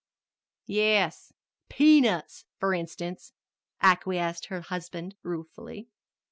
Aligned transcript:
"Yes 0.65 1.31
peanuts, 1.69 2.45
for 2.57 2.73
instance," 2.73 3.33
acquiesced 3.83 4.47
her 4.47 4.61
husband 4.61 5.15
ruefully. 5.21 5.91